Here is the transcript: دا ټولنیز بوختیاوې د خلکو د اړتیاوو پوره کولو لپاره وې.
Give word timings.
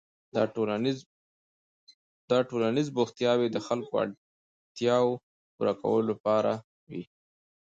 دا 2.35 2.39
ټولنیز 2.49 2.87
بوختیاوې 2.97 3.47
د 3.51 3.57
خلکو 3.67 3.93
د 3.97 4.01
اړتیاوو 4.63 5.11
پوره 5.55 5.73
کولو 5.81 6.07
لپاره 6.11 6.53
وې. 6.89 7.03